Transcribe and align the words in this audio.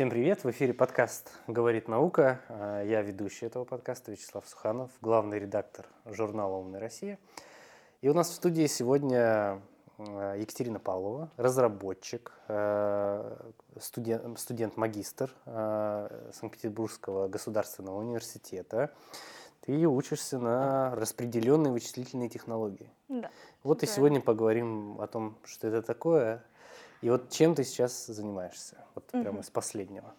Всем 0.00 0.08
привет! 0.08 0.44
В 0.44 0.50
эфире 0.50 0.72
подкаст 0.72 1.30
«Говорит 1.46 1.86
наука». 1.86 2.40
А, 2.48 2.82
я 2.82 3.02
ведущий 3.02 3.44
этого 3.44 3.66
подкаста 3.66 4.10
Вячеслав 4.10 4.48
Суханов, 4.48 4.90
главный 5.02 5.38
редактор 5.38 5.84
журнала 6.06 6.56
«Умная 6.56 6.80
Россия». 6.80 7.18
И 8.00 8.08
у 8.08 8.14
нас 8.14 8.30
в 8.30 8.32
студии 8.32 8.66
сегодня 8.66 9.60
а, 9.98 10.36
Екатерина 10.36 10.78
Павлова, 10.78 11.30
разработчик, 11.36 12.32
а, 12.48 13.52
студент, 13.78 14.40
студент-магистр 14.40 15.34
Санкт-Петербургского 15.44 17.28
государственного 17.28 17.98
университета. 17.98 18.94
Ты 19.60 19.86
учишься 19.86 20.38
на 20.38 20.94
распределенные 20.94 21.74
вычислительные 21.74 22.30
технологии. 22.30 22.90
Да. 23.10 23.30
Вот 23.62 23.82
и 23.82 23.86
сегодня 23.86 24.22
поговорим 24.22 24.98
о 24.98 25.06
том, 25.06 25.36
что 25.44 25.68
это 25.68 25.82
такое, 25.82 26.42
и 27.02 27.10
вот 27.10 27.30
чем 27.30 27.54
ты 27.54 27.64
сейчас 27.64 28.06
занимаешься? 28.06 28.76
Вот 28.94 29.04
угу. 29.12 29.22
прямо 29.22 29.40
из 29.40 29.50
последнего. 29.50 30.14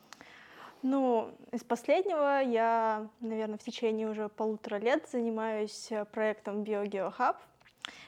Ну, 0.81 1.31
из 1.51 1.63
последнего 1.63 2.41
я, 2.41 3.07
наверное, 3.19 3.59
в 3.59 3.63
течение 3.63 4.09
уже 4.09 4.29
полутора 4.29 4.77
лет 4.77 5.07
занимаюсь 5.11 5.91
э, 5.91 6.05
проектом 6.05 6.63
BioGeoHub. 6.63 7.35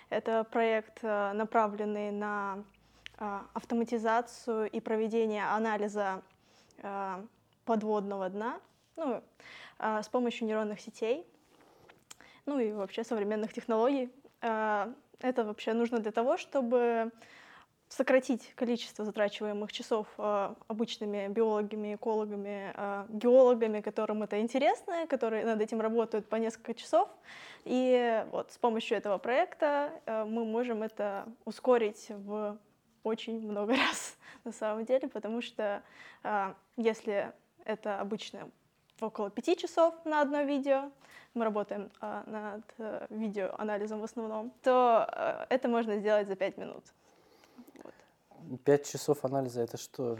Это 0.09 0.43
проект, 0.43 0.99
э, 1.03 1.33
направленный 1.33 2.09
на 2.09 2.63
э, 3.19 3.39
автоматизацию 3.53 4.69
и 4.71 4.79
проведение 4.79 5.45
анализа 5.45 6.21
подводного 7.63 8.27
дна 8.27 8.59
ну, 8.97 9.23
с 9.79 10.09
помощью 10.09 10.47
нейронных 10.47 10.81
сетей, 10.81 11.25
ну 12.45 12.59
и 12.59 12.73
вообще 12.73 13.05
современных 13.05 13.53
технологий. 13.53 14.11
Это 14.41 15.45
вообще 15.45 15.71
нужно 15.71 15.99
для 15.99 16.11
того, 16.11 16.35
чтобы 16.35 17.11
сократить 17.95 18.53
количество 18.55 19.05
затрачиваемых 19.05 19.71
часов 19.71 20.07
э, 20.17 20.55
обычными 20.67 21.27
биологами, 21.27 21.95
экологами, 21.95 22.73
э, 22.75 23.05
геологами, 23.09 23.81
которым 23.81 24.23
это 24.23 24.39
интересно, 24.39 25.05
которые 25.07 25.45
над 25.45 25.61
этим 25.61 25.79
работают 25.79 26.27
по 26.27 26.37
несколько 26.37 26.73
часов. 26.73 27.07
И 27.65 28.25
вот 28.31 28.51
с 28.51 28.57
помощью 28.57 28.97
этого 28.97 29.19
проекта 29.19 29.91
э, 30.05 30.25
мы 30.25 30.43
можем 30.43 30.81
это 30.81 31.25
ускорить 31.45 32.07
в 32.09 32.57
очень 33.03 33.47
много 33.47 33.75
раз 33.77 34.17
на 34.43 34.51
самом 34.51 34.85
деле, 34.85 35.07
потому 35.07 35.41
что 35.43 35.83
э, 36.23 36.53
если 36.77 37.31
это 37.63 37.99
обычно 37.99 38.49
около 39.01 39.29
пяти 39.29 39.55
часов 39.55 39.93
на 40.03 40.21
одно 40.21 40.41
видео, 40.41 40.89
мы 41.35 41.45
работаем 41.45 41.91
э, 42.01 42.23
над 42.25 42.63
э, 42.79 43.05
видеоанализом 43.11 43.99
в 43.99 44.03
основном, 44.03 44.51
то 44.63 45.07
э, 45.11 45.45
это 45.49 45.67
можно 45.67 45.97
сделать 45.97 46.27
за 46.27 46.35
пять 46.35 46.57
минут. 46.57 46.85
Пять 48.65 48.89
часов 48.89 49.23
анализа 49.25 49.61
это 49.61 49.77
что? 49.77 50.17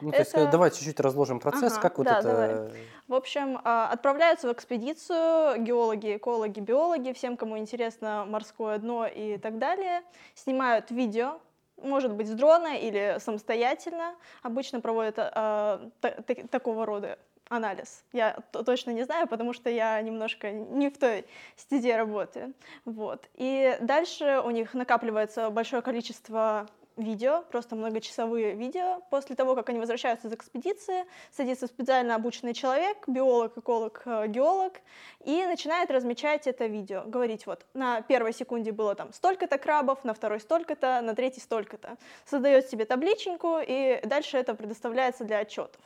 Ну, 0.00 0.10
это... 0.10 0.30
то 0.30 0.40
есть, 0.40 0.50
давай 0.50 0.70
чуть-чуть 0.70 1.00
разложим 1.00 1.40
процесс, 1.40 1.72
ага, 1.72 1.82
как 1.82 1.98
вот 1.98 2.06
да, 2.06 2.18
это. 2.18 2.28
Давай. 2.28 2.72
В 3.08 3.14
общем, 3.14 3.60
а, 3.64 3.90
отправляются 3.90 4.48
в 4.48 4.52
экспедицию 4.52 5.62
геологи, 5.62 6.16
экологи, 6.16 6.60
биологи, 6.60 7.12
всем, 7.12 7.36
кому 7.36 7.58
интересно 7.58 8.24
морское 8.28 8.78
дно 8.78 9.06
и 9.06 9.38
так 9.38 9.58
далее, 9.58 10.02
снимают 10.34 10.90
видео, 10.90 11.40
может 11.82 12.12
быть, 12.12 12.28
с 12.28 12.32
дрона 12.32 12.76
или 12.76 13.16
самостоятельно. 13.20 14.14
Обычно 14.42 14.80
проводят 14.80 15.16
а, 15.18 15.90
такого 16.50 16.86
рода 16.86 17.18
анализ. 17.50 18.04
Я 18.12 18.38
точно 18.52 18.92
не 18.92 19.04
знаю, 19.04 19.26
потому 19.26 19.52
что 19.52 19.68
я 19.68 20.00
немножко 20.00 20.52
не 20.52 20.88
в 20.88 20.96
той 20.96 21.26
стезе 21.56 21.96
работаю. 21.96 22.54
Вот. 22.84 23.28
И 23.34 23.76
дальше 23.80 24.40
у 24.44 24.50
них 24.50 24.72
накапливается 24.72 25.50
большое 25.50 25.82
количество 25.82 26.68
видео, 27.00 27.42
просто 27.50 27.76
многочасовые 27.76 28.54
видео. 28.54 29.00
После 29.10 29.36
того, 29.36 29.54
как 29.54 29.68
они 29.68 29.78
возвращаются 29.78 30.28
из 30.28 30.32
экспедиции, 30.32 31.04
садится 31.30 31.66
специально 31.66 32.14
обученный 32.14 32.54
человек, 32.54 32.96
биолог, 33.06 33.56
эколог, 33.58 34.02
э, 34.04 34.26
геолог, 34.28 34.74
и 35.24 35.44
начинает 35.46 35.90
размечать 35.90 36.46
это 36.46 36.66
видео. 36.66 37.02
Говорить, 37.06 37.46
вот, 37.46 37.66
на 37.74 38.02
первой 38.02 38.32
секунде 38.32 38.72
было 38.72 38.94
там 38.94 39.12
столько-то 39.12 39.58
крабов, 39.58 40.04
на 40.04 40.14
второй 40.14 40.40
столько-то, 40.40 41.00
на 41.00 41.14
третьей 41.14 41.42
столько-то. 41.42 41.96
Создает 42.24 42.68
себе 42.68 42.84
табличеньку, 42.84 43.58
и 43.60 44.00
дальше 44.04 44.38
это 44.38 44.54
предоставляется 44.54 45.24
для 45.24 45.38
отчетов. 45.38 45.80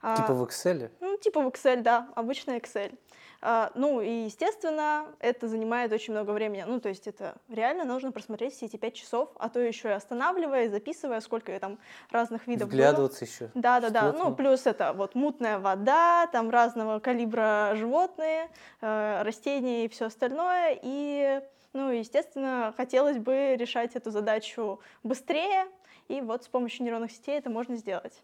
А, 0.00 0.16
типа 0.16 0.34
в 0.34 0.42
Excel? 0.44 0.90
Ну, 1.00 1.16
типа 1.16 1.40
в 1.40 1.48
Excel, 1.48 1.82
да, 1.82 2.08
обычный 2.14 2.58
Excel. 2.58 2.96
А, 3.40 3.70
ну 3.74 4.00
и, 4.00 4.24
естественно, 4.24 5.06
это 5.20 5.46
занимает 5.46 5.92
очень 5.92 6.12
много 6.12 6.32
времени. 6.32 6.64
Ну, 6.66 6.80
то 6.80 6.88
есть 6.88 7.06
это 7.06 7.36
реально 7.48 7.84
нужно 7.84 8.10
просмотреть 8.10 8.54
все 8.54 8.66
эти 8.66 8.76
пять 8.76 8.94
часов, 8.94 9.30
а 9.38 9.48
то 9.48 9.60
еще 9.60 9.88
и 9.88 9.92
останавливая, 9.92 10.68
записывая, 10.68 11.20
сколько 11.20 11.58
там 11.60 11.78
разных 12.10 12.46
видов 12.48 12.68
Вглядываться 12.68 13.20
было. 13.24 13.28
еще. 13.28 13.50
Да, 13.54 13.80
да, 13.80 13.90
да. 13.90 14.12
Ну, 14.12 14.34
плюс 14.34 14.66
это 14.66 14.92
вот 14.92 15.14
мутная 15.14 15.58
вода, 15.58 16.26
там 16.32 16.50
разного 16.50 16.98
калибра 16.98 17.74
животные, 17.76 18.48
э, 18.80 19.22
растения 19.22 19.84
и 19.84 19.88
все 19.88 20.06
остальное. 20.06 20.78
И, 20.82 21.40
ну, 21.72 21.90
естественно, 21.90 22.74
хотелось 22.76 23.18
бы 23.18 23.54
решать 23.56 23.94
эту 23.94 24.10
задачу 24.10 24.80
быстрее, 25.04 25.66
и 26.08 26.20
вот 26.20 26.42
с 26.44 26.48
помощью 26.48 26.84
нейронных 26.84 27.12
сетей 27.12 27.38
это 27.38 27.50
можно 27.50 27.76
сделать 27.76 28.22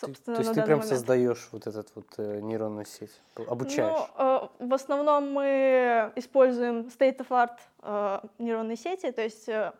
собственно, 0.00 0.36
То 0.36 0.42
есть 0.42 0.54
ты 0.54 0.62
прям 0.62 0.78
момент. 0.78 0.86
создаешь 0.86 1.48
вот 1.52 1.66
этот 1.66 1.88
вот 1.94 2.06
э, 2.18 2.40
нейронную 2.40 2.86
сеть, 2.86 3.20
обучаешь? 3.36 4.08
Ну, 4.18 4.24
э, 4.24 4.66
в 4.66 4.74
основном 4.74 5.32
мы 5.32 6.12
используем 6.16 6.88
state-of-art 6.88 7.58
э, 7.82 8.20
нейронные 8.38 8.76
сети, 8.76 9.10
то 9.10 9.22
есть 9.22 9.48
э, 9.48 9.72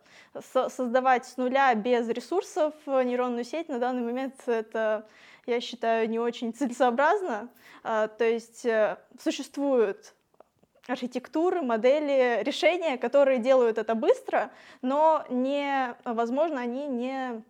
со 0.53 0.69
создавать 0.69 1.27
с 1.27 1.37
нуля 1.37 1.75
без 1.75 2.09
ресурсов 2.09 2.75
нейронную 2.87 3.45
сеть 3.45 3.69
на 3.69 3.79
данный 3.79 4.03
момент 4.03 4.35
это, 4.47 5.07
я 5.47 5.61
считаю, 5.61 6.09
не 6.09 6.19
очень 6.19 6.53
целесообразно. 6.55 7.49
Э, 7.85 8.09
то 8.17 8.25
есть 8.25 8.65
э, 8.65 8.97
существуют 9.21 10.15
архитектуры, 10.89 11.63
модели, 11.63 12.43
решения, 12.43 12.99
которые 12.99 13.39
делают 13.39 13.79
это 13.79 13.95
быстро, 13.95 14.51
но 14.83 15.25
возможно, 16.05 16.61
они 16.61 16.89
не 16.89 17.45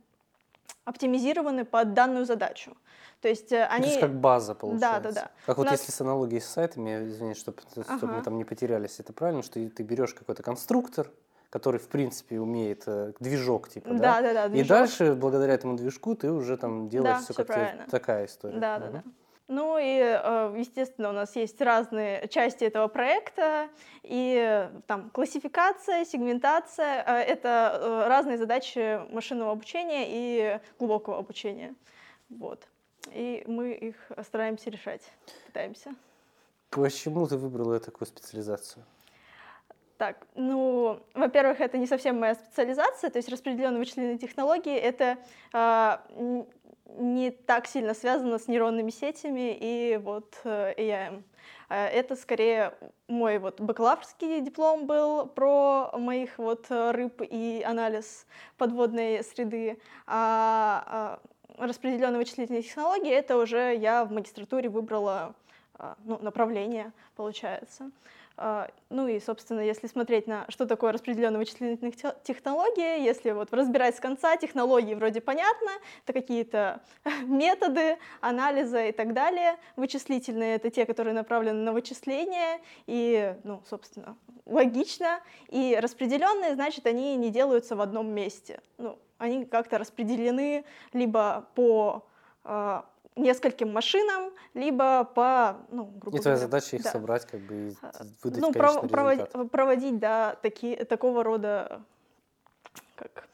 оптимизированы 0.85 1.65
под 1.65 1.95
данную 1.95 2.25
задачу. 2.25 2.77
То 3.21 3.29
есть 3.29 3.53
э, 3.53 3.65
они... 3.67 3.85
То 3.85 3.89
есть 3.89 4.01
как 4.01 4.15
база 4.15 4.55
получается. 4.55 5.01
Да, 5.01 5.01
да, 5.01 5.13
да. 5.13 5.31
Как 5.47 5.59
вот 5.59 5.71
нас... 5.71 5.81
если 5.81 5.93
с 5.93 6.01
аналогией 6.01 6.41
с 6.41 6.47
сайтами, 6.47 7.09
извини, 7.09 7.35
чтобы, 7.35 7.59
ага. 7.77 7.97
чтобы 7.99 8.15
мы 8.15 8.23
там 8.23 8.37
не 8.37 8.45
потерялись, 8.45 8.99
это 8.99 9.13
правильно, 9.13 9.43
что 9.43 9.55
ты 9.69 9.83
берешь 9.83 10.13
какой-то 10.15 10.43
конструктор, 10.43 11.11
который, 11.51 11.79
в 11.79 11.89
принципе, 11.89 12.41
умеет 12.41 12.83
э, 12.87 13.13
движок, 13.21 13.69
типа, 13.69 13.91
да? 13.91 13.97
Да, 13.99 14.23
да, 14.23 14.33
да. 14.33 14.49
Движок. 14.49 14.67
И 14.67 14.69
дальше, 14.69 15.15
благодаря 15.15 15.55
этому 15.55 15.77
движку, 15.77 16.17
ты 16.17 16.33
уже 16.33 16.57
там 16.57 16.89
делаешь 16.89 17.19
да, 17.19 17.23
все, 17.23 17.33
все 17.33 17.45
как 17.45 17.91
такая 17.91 18.27
история. 18.27 18.59
Да, 18.59 18.77
угу. 18.77 18.85
да, 18.85 18.91
да. 18.91 19.03
Ну 19.55 19.77
и, 19.77 20.01
э, 20.01 20.55
естественно, 20.57 21.11
у 21.11 21.13
нас 21.13 21.37
есть 21.37 21.61
разные 21.61 22.27
части 22.29 22.65
этого 22.65 22.89
проекта, 22.89 23.69
и 24.03 24.67
там 24.87 25.11
классификация, 25.11 26.07
сегментация 26.07 27.05
э,— 27.07 27.13
это 27.35 27.79
э, 27.79 28.09
разные 28.09 28.39
задачи 28.39 29.01
машинного 29.13 29.53
обучения 29.53 30.07
и 30.09 30.59
глубокого 30.79 31.19
обучения. 31.19 31.75
Вот. 32.31 32.67
И 33.13 33.45
мы 33.47 33.73
их 33.73 33.97
стараемся 34.27 34.71
решать, 34.71 35.03
пытаемся. 35.45 35.95
Почему 36.71 37.27
ты 37.27 37.37
выбрала 37.37 37.79
такую 37.79 38.09
специализацию? 38.09 38.83
Так, 39.99 40.27
ну, 40.35 40.99
во-первых, 41.13 41.61
это 41.61 41.77
не 41.77 41.87
совсем 41.87 42.19
моя 42.19 42.37
специализация, 42.37 43.11
то 43.11 43.19
есть 43.19 43.29
распределенные 43.29 43.81
вычислительные 43.81 44.19
технологии— 44.19 44.75
это 44.77 45.19
э, 45.53 46.45
не 46.87 47.31
так 47.31 47.67
сильно 47.67 47.95
связано 47.95 48.39
с 48.39 48.49
нейронными 48.49 48.91
сетями 48.91 49.57
и 49.59 49.99
вот 50.03 50.39
э, 50.45 50.75
AI. 50.77 51.23
А 51.69 51.87
это 51.87 52.17
скорее 52.17 52.75
мой 53.09 53.39
вот 53.39 53.61
бакалаврский 53.61 54.41
диплом 54.41 54.87
был 54.87 55.27
про 55.27 55.91
моих 55.97 56.39
вот 56.39 56.67
рыб 56.69 57.23
и 57.23 57.63
анализ 57.67 58.27
подводной 58.59 59.25
среды, 59.25 59.79
а, 60.07 61.21
а 61.59 61.67
распределенные 61.67 62.19
вычислительные 62.19 62.63
технологии 62.63 63.11
это 63.11 63.37
уже 63.37 63.75
я 63.75 64.05
в 64.05 64.13
магистратуре 64.13 64.69
выбрала 64.69 65.35
ну, 66.05 66.19
направление, 66.21 66.93
получается. 67.17 67.91
А, 68.37 68.71
ну 68.89 69.09
и, 69.09 69.21
собственно, 69.21 69.61
если 69.61 69.87
смотреть 69.87 70.27
на 70.27 70.47
что 70.49 70.67
такое 70.67 70.93
распределенные 70.93 71.39
вычислительные 71.39 71.93
технологии, 72.25 73.05
если 73.05 73.33
вот 73.33 73.53
разбирать 73.53 73.97
с 73.97 74.01
конца, 74.01 74.37
технологии 74.37 74.95
вроде 74.95 75.21
понятно, 75.21 75.71
это 76.05 76.13
какие-то 76.13 76.81
методы 77.23 77.99
анализа 78.21 78.87
и 78.87 78.93
так 78.93 79.13
далее. 79.13 79.57
Вычислительные— 79.77 80.55
это 80.57 80.71
те, 80.71 80.87
которые 80.87 81.15
направлены 81.15 81.63
на 81.63 81.73
вычисление, 81.73 82.61
и, 82.87 83.37
ну, 83.45 83.63
собственно, 83.69 84.17
логично. 84.47 85.21
И 85.49 85.79
распределенные, 85.81 86.55
значит, 86.55 86.87
они 86.87 87.17
не 87.17 87.31
делаются 87.31 87.77
в 87.77 87.81
одном 87.81 88.09
месте. 88.09 88.61
Ну, 88.79 88.99
они 89.19 89.45
как-то 89.45 89.79
распределены 89.79 90.65
либо 90.93 91.47
по 91.55 92.05
а, 92.45 92.87
нескольким 93.17 93.73
машинам, 93.73 94.33
либо 94.55 95.05
по, 95.05 95.59
ну, 95.71 95.85
грубо 95.85 96.17
И 96.17 96.21
твоя 96.21 96.37
задача 96.37 96.77
их 96.77 96.83
да. 96.83 96.91
собрать, 96.91 97.27
как 97.27 97.41
бы, 97.41 97.55
и 97.55 97.75
а, 97.83 97.93
выдать 98.23 98.41
ну, 98.41 98.53
пров- 98.53 98.89
проводить, 98.89 99.51
проводить, 99.51 99.99
да, 99.99 100.37
такие, 100.43 100.85
такого 100.85 101.23
рода, 101.23 101.83
как 102.97 103.29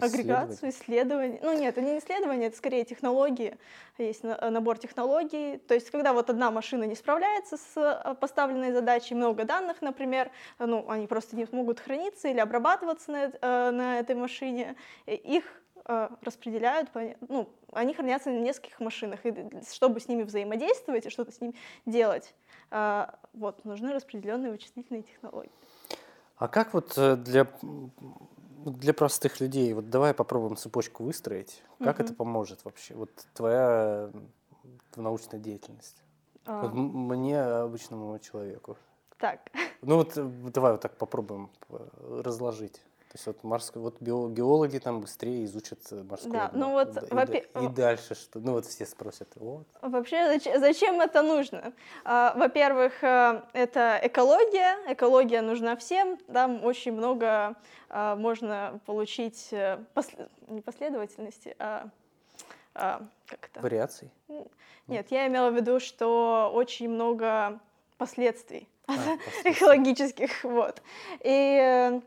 агрегацию, 0.00 0.70
исследования. 0.70 1.38
Ну 1.42 1.56
нет, 1.58 1.76
это 1.76 1.82
не 1.82 1.98
исследования, 1.98 2.46
это 2.46 2.56
скорее 2.56 2.84
технологии. 2.84 3.56
Есть 3.98 4.22
набор 4.22 4.78
технологий. 4.78 5.58
То 5.58 5.74
есть, 5.74 5.90
когда 5.90 6.12
вот 6.12 6.30
одна 6.30 6.50
машина 6.50 6.84
не 6.84 6.94
справляется 6.94 7.56
с 7.56 7.76
э, 7.76 8.14
поставленной 8.14 8.72
задачей, 8.72 9.14
много 9.14 9.44
данных, 9.44 9.82
например, 9.82 10.30
ну, 10.58 10.88
они 10.88 11.06
просто 11.06 11.36
не 11.36 11.46
смогут 11.46 11.80
храниться 11.80 12.28
или 12.28 12.38
обрабатываться 12.38 13.10
на, 13.10 13.32
э, 13.40 13.70
на 13.70 13.98
этой 13.98 14.16
машине, 14.16 14.76
их 15.06 15.44
э, 15.44 15.61
распределяют, 15.84 16.90
ну, 17.28 17.48
они 17.72 17.94
хранятся 17.94 18.30
на 18.30 18.40
нескольких 18.40 18.80
машинах, 18.80 19.24
и 19.24 19.34
чтобы 19.72 20.00
с 20.00 20.08
ними 20.08 20.22
взаимодействовать 20.22 21.06
и 21.06 21.10
что-то 21.10 21.32
с 21.32 21.40
ними 21.40 21.54
делать, 21.86 22.34
вот, 22.70 23.64
нужны 23.64 23.92
распределенные 23.92 24.52
вычислительные 24.52 25.02
технологии. 25.02 25.52
А 26.36 26.48
как 26.48 26.74
вот 26.74 26.94
для 26.96 27.46
для 28.64 28.94
простых 28.94 29.40
людей, 29.40 29.72
вот 29.74 29.90
давай 29.90 30.14
попробуем 30.14 30.56
цепочку 30.56 31.04
выстроить. 31.04 31.62
Как 31.78 31.96
угу. 31.96 32.04
это 32.04 32.14
поможет 32.14 32.64
вообще? 32.64 32.94
Вот 32.94 33.10
твоя 33.34 34.10
научная 34.96 35.40
деятельность. 35.40 36.02
А. 36.44 36.62
Вот 36.62 36.72
мне, 36.74 37.40
обычному 37.40 38.18
человеку. 38.18 38.76
Так. 39.18 39.40
Ну 39.82 39.96
вот 39.96 40.12
давай 40.52 40.72
вот 40.72 40.80
так 40.80 40.96
попробуем 40.96 41.50
э, 41.70 42.20
разложить. 42.24 42.80
То 43.12 43.18
есть 43.18 43.26
вот, 43.26 43.44
морск... 43.44 43.76
вот 43.76 44.00
геологи 44.00 44.78
там 44.78 45.02
быстрее 45.02 45.44
изучат 45.44 45.80
э, 45.90 46.02
морское 46.02 46.32
да, 46.32 46.48
дно. 46.48 46.66
Ну 46.66 46.72
вот, 46.72 46.96
и, 47.28 47.36
и, 47.36 47.64
и 47.66 47.68
дальше 47.68 48.14
что? 48.14 48.40
Ну 48.40 48.52
вот 48.52 48.64
все 48.64 48.86
спросят. 48.86 49.28
Вот. 49.34 49.66
Вообще 49.82 50.28
зачем, 50.28 50.58
зачем 50.58 50.98
это 50.98 51.20
нужно? 51.20 51.74
А, 52.04 52.32
во-первых, 52.34 53.04
э, 53.04 53.42
это 53.52 54.00
экология. 54.02 54.78
Экология 54.90 55.42
нужна 55.42 55.76
всем. 55.76 56.16
Там 56.32 56.64
очень 56.64 56.92
много 56.92 57.54
а, 57.90 58.16
можно 58.16 58.80
получить 58.86 59.48
э, 59.50 59.84
посл... 59.92 60.16
не 60.48 60.62
последовательности, 60.62 61.54
а, 61.58 61.90
а 62.74 63.02
как 63.26 63.50
это? 63.50 63.60
Вариаций? 63.60 64.10
Нет, 64.86 65.08
я 65.10 65.26
имела 65.26 65.50
в 65.50 65.54
виду, 65.54 65.78
что 65.80 66.50
очень 66.54 66.88
много 66.88 67.60
последствий 67.98 68.66
а, 68.86 68.94
экологических, 69.44 70.44
вот. 70.44 70.80
И 71.20 72.00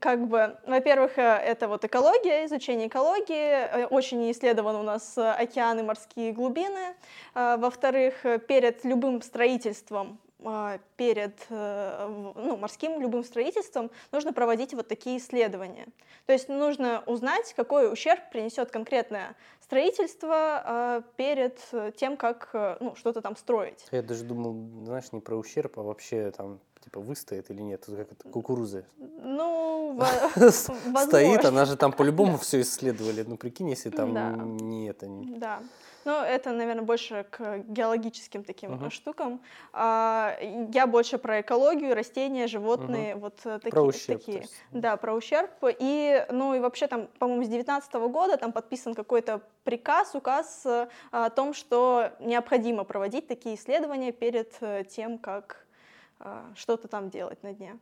как 0.00 0.28
бы, 0.28 0.56
во-первых, 0.66 1.18
э, 1.18 1.22
это 1.22 1.68
вот 1.68 1.84
экология, 1.84 2.44
изучение 2.44 2.88
экологии, 2.88 3.82
э, 3.82 3.86
очень 3.86 4.30
исследован 4.30 4.76
у 4.76 4.82
нас 4.82 5.16
э, 5.16 5.30
океаны, 5.30 5.82
морские 5.82 6.32
глубины. 6.32 6.94
Во-вторых, 7.34 8.14
перед 8.46 8.84
любым 8.84 9.22
строительством 9.22 10.18
перед 10.96 11.34
ну, 11.50 12.56
морским 12.56 13.00
любым 13.00 13.24
строительством 13.24 13.90
нужно 14.12 14.32
проводить 14.32 14.72
вот 14.72 14.86
такие 14.86 15.18
исследования. 15.18 15.86
То 16.26 16.32
есть 16.32 16.48
нужно 16.48 17.02
узнать, 17.06 17.52
какой 17.54 17.92
ущерб 17.92 18.20
принесет 18.30 18.70
конкретное 18.70 19.34
строительство 19.60 21.02
перед 21.16 21.58
тем, 21.96 22.16
как 22.16 22.50
ну, 22.80 22.94
что-то 22.94 23.20
там 23.20 23.36
строить. 23.36 23.84
Я 23.90 24.02
даже 24.02 24.24
думал, 24.24 24.84
знаешь, 24.84 25.10
не 25.12 25.20
про 25.20 25.36
ущерб, 25.36 25.78
а 25.78 25.82
вообще 25.82 26.30
там 26.30 26.60
типа 26.88 27.00
выстоит 27.00 27.50
или 27.50 27.60
нет? 27.60 27.84
Как 27.86 28.12
это, 28.12 28.28
кукурузы. 28.28 28.86
Ну, 28.96 30.00
Стоит, 30.50 31.44
она 31.44 31.64
же 31.64 31.76
там 31.76 31.92
по-любому 31.92 32.38
все 32.38 32.60
исследовали. 32.60 33.24
Ну, 33.26 33.36
прикинь, 33.36 33.70
если 33.70 33.90
там 33.90 34.56
не 34.56 34.88
это. 34.88 35.06
Да. 35.08 35.62
Ну, 36.08 36.22
это, 36.22 36.52
наверное, 36.52 36.84
больше 36.84 37.26
к 37.30 37.58
геологическим 37.68 38.42
таким 38.42 38.72
uh-huh. 38.72 38.88
штукам. 38.88 39.42
А, 39.74 40.38
я 40.72 40.86
больше 40.86 41.18
про 41.18 41.42
экологию, 41.42 41.94
растения, 41.94 42.46
животные, 42.46 43.12
uh-huh. 43.12 43.18
вот 43.18 43.36
такие. 43.42 43.70
Про 43.70 43.82
ущерб. 43.82 44.18
Такие. 44.20 44.38
Есть. 44.38 44.54
Да, 44.72 44.96
про 44.96 45.12
ущерб. 45.12 45.50
И, 45.78 46.24
ну, 46.30 46.54
и 46.54 46.60
вообще 46.60 46.86
там, 46.86 47.08
по-моему, 47.18 47.42
с 47.42 47.48
2019 47.48 47.92
года 48.10 48.38
там 48.38 48.52
подписан 48.52 48.94
какой-то 48.94 49.42
приказ, 49.64 50.14
указ 50.14 50.66
о 51.10 51.28
том, 51.28 51.52
что 51.52 52.12
необходимо 52.20 52.84
проводить 52.84 53.26
такие 53.26 53.56
исследования 53.56 54.10
перед 54.10 54.56
э, 54.62 54.84
тем, 54.88 55.18
как 55.18 55.66
а, 56.20 56.50
что-то 56.54 56.88
там 56.88 57.10
делать 57.10 57.42
на 57.42 57.52
дне. 57.52 57.78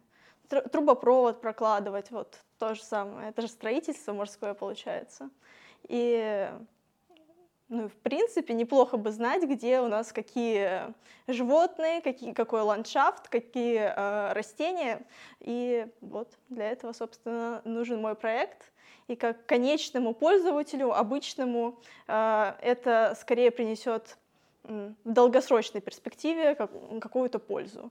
Трубопровод 0.49 1.40
прокладывать, 1.40 2.11
вот 2.11 2.40
то 2.58 2.75
же 2.75 2.82
самое. 2.82 3.28
Это 3.28 3.43
же 3.43 3.46
строительство 3.49 4.12
морское 4.12 4.55
получается. 4.55 5.31
И 5.84 6.50
ну, 7.69 7.89
в 7.89 7.95
принципе, 7.95 8.55
неплохо 8.55 8.97
бы 8.97 9.11
знать, 9.11 9.43
где 9.43 9.81
у 9.81 9.89
нас 9.89 10.13
какие 10.13 10.95
животные, 11.27 12.01
какие, 12.01 12.33
какой 12.33 12.63
ландшафт, 12.63 13.29
какие 13.29 13.81
э, 13.81 14.33
растения. 14.33 15.03
И 15.41 15.87
вот 16.01 16.29
для 16.49 16.71
этого, 16.71 16.93
собственно, 16.93 17.63
нужен 17.65 18.01
мой 18.01 18.15
проект. 18.15 18.71
И 19.09 19.17
как 19.17 19.47
конечному 19.47 20.15
пользователю, 20.15 20.93
обычному, 20.93 21.81
э, 22.07 22.53
это 22.63 23.17
скорее 23.21 23.51
принесет 23.51 24.17
в 24.62 24.95
долгосрочной 25.05 25.81
перспективе 25.81 26.55
какую-то 26.55 27.39
пользу 27.39 27.91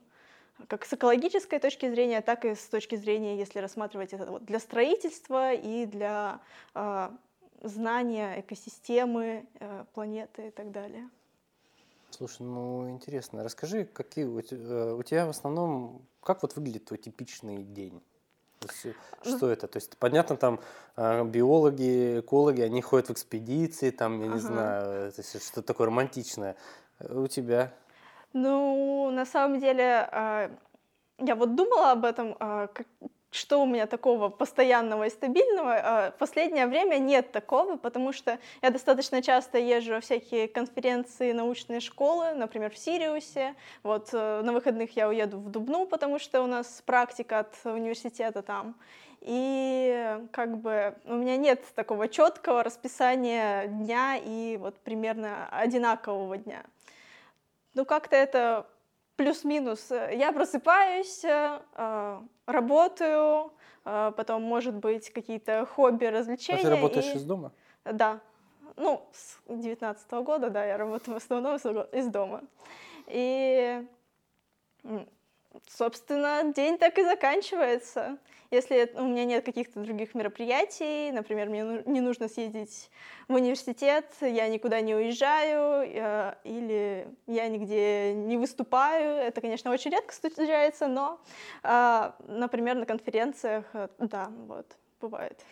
как 0.68 0.86
с 0.86 0.92
экологической 0.94 1.58
точки 1.58 1.88
зрения, 1.90 2.22
так 2.22 2.46
и 2.46 2.54
с 2.54 2.66
точки 2.68 2.94
зрения, 2.94 3.36
если 3.36 3.58
рассматривать 3.58 4.14
это 4.14 4.24
вот 4.30 4.44
для 4.46 4.58
строительства 4.58 5.52
и 5.52 5.84
для 5.84 6.40
э, 6.74 7.10
знания 7.62 8.40
экосистемы, 8.40 9.46
э, 9.60 9.84
планеты 9.94 10.48
и 10.48 10.50
так 10.50 10.70
далее. 10.70 11.08
Слушай, 12.10 12.42
ну 12.42 12.90
интересно, 12.90 13.44
расскажи, 13.44 13.84
какие 13.84 14.24
у 14.24 14.40
тебя, 14.40 14.64
э, 14.64 14.92
у 14.94 15.02
тебя 15.02 15.26
в 15.26 15.30
основном, 15.30 16.02
как 16.22 16.42
вот 16.42 16.56
выглядит 16.56 16.86
твой 16.86 16.98
типичный 16.98 17.62
день? 17.62 18.00
Есть, 18.62 18.86
э, 18.86 18.94
что 19.22 19.50
это? 19.50 19.66
То 19.68 19.76
есть, 19.76 19.96
понятно, 19.98 20.36
там 20.36 20.60
биологи, 20.96 22.20
экологи, 22.20 22.62
они 22.62 22.80
ходят 22.80 23.08
в 23.08 23.12
экспедиции, 23.12 23.90
там, 23.90 24.20
я 24.20 24.26
не 24.28 24.38
ага. 24.38 24.40
знаю, 24.40 25.12
что-то 25.12 25.62
такое 25.62 25.88
романтичное. 25.88 26.56
У 27.00 27.26
тебя? 27.26 27.72
Ну, 28.32 29.10
на 29.10 29.26
самом 29.26 29.60
деле, 29.60 30.08
я 31.18 31.34
вот 31.34 31.54
думала 31.54 31.92
об 31.92 32.04
этом, 32.04 32.36
что 33.36 33.62
у 33.62 33.66
меня 33.66 33.86
такого 33.86 34.28
постоянного 34.28 35.04
и 35.04 35.10
стабильного. 35.10 35.74
А, 35.74 36.10
в 36.10 36.18
последнее 36.18 36.66
время 36.66 36.98
нет 36.98 37.32
такого, 37.32 37.76
потому 37.76 38.12
что 38.12 38.38
я 38.62 38.70
достаточно 38.70 39.22
часто 39.22 39.58
езжу 39.58 39.92
во 39.92 40.00
всякие 40.00 40.48
конференции, 40.48 41.32
научные 41.32 41.80
школы, 41.80 42.32
например, 42.32 42.70
в 42.70 42.78
Сириусе. 42.78 43.54
Вот 43.82 44.10
э, 44.12 44.42
на 44.42 44.52
выходных 44.52 44.96
я 44.96 45.08
уеду 45.08 45.38
в 45.38 45.50
Дубну, 45.50 45.86
потому 45.86 46.18
что 46.18 46.42
у 46.42 46.46
нас 46.46 46.82
практика 46.84 47.40
от 47.40 47.54
университета 47.64 48.42
там. 48.42 48.74
И 49.20 50.18
как 50.32 50.58
бы 50.58 50.94
у 51.04 51.14
меня 51.14 51.36
нет 51.36 51.64
такого 51.74 52.08
четкого 52.08 52.62
расписания 52.62 53.66
дня 53.66 54.16
и 54.16 54.56
вот 54.56 54.78
примерно 54.78 55.48
одинакового 55.50 56.36
дня. 56.38 56.64
Ну, 57.74 57.84
как-то 57.84 58.16
это 58.16 58.66
плюс-минус. 59.16 59.90
Я 59.90 60.32
просыпаюсь, 60.32 61.24
э, 61.24 62.20
работаю, 62.56 63.52
э, 63.84 64.12
потом, 64.16 64.42
может 64.42 64.74
быть, 64.74 65.10
какие-то 65.10 65.66
хобби, 65.66 66.06
развлечения. 66.06 66.60
А 66.60 66.64
ты 66.64 66.70
работаешь 66.70 67.14
и... 67.14 67.16
из 67.16 67.24
дома? 67.24 67.52
Да. 67.84 68.20
Ну, 68.76 69.06
с 69.12 69.38
19 69.48 70.10
-го 70.10 70.22
года, 70.22 70.50
да, 70.50 70.64
я 70.64 70.76
работаю 70.76 71.14
в 71.14 71.22
основном 71.22 71.56
из 71.56 72.06
дома. 72.08 72.42
И, 73.06 73.86
собственно, 75.68 76.52
день 76.52 76.76
так 76.78 76.98
и 76.98 77.04
заканчивается. 77.04 78.18
Если 78.50 78.90
у 78.94 79.04
меня 79.04 79.24
нет 79.24 79.44
каких-то 79.44 79.80
других 79.80 80.14
мероприятий, 80.14 81.10
например, 81.12 81.48
мне 81.48 81.82
не 81.86 82.00
нужно 82.00 82.28
съездить 82.28 82.90
в 83.28 83.34
университет, 83.34 84.06
я 84.20 84.48
никуда 84.48 84.80
не 84.80 84.94
уезжаю, 84.94 85.84
или 86.44 87.08
я 87.26 87.48
нигде 87.48 88.14
не 88.14 88.36
выступаю, 88.36 89.16
это, 89.16 89.40
конечно, 89.40 89.70
очень 89.70 89.90
редко 89.90 90.14
случается, 90.14 90.86
но, 90.86 91.20
а, 91.62 92.16
например, 92.26 92.76
на 92.76 92.86
конференциях, 92.86 93.64
э, 93.72 93.88
да, 93.98 94.30
вот, 94.46 94.66
бывает. 95.00 95.44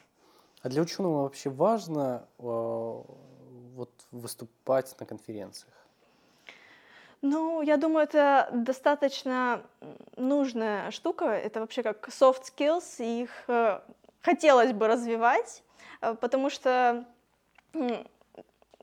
А 0.63 0.69
для 0.69 0.83
ученого 0.83 1.23
вообще 1.23 1.51
важно 1.51 2.27
вот, 2.39 3.91
выступать 4.11 4.95
на 4.99 5.07
конференциях? 5.07 5.75
Ну, 7.23 7.63
я 7.63 7.77
думаю, 7.77 8.05
это 8.05 8.49
достаточно 8.53 9.63
нужная 10.17 10.91
штука. 10.91 11.27
Это 11.27 11.61
вообще 11.61 11.83
как 11.83 12.09
soft 12.09 12.43
skills, 12.55 12.97
и 12.99 13.23
их 13.23 13.31
э, 13.49 13.81
хотелось 14.21 14.73
бы 14.73 14.89
развивать, 14.89 15.63
э, 16.01 16.15
потому 16.15 16.51
что 16.51 17.07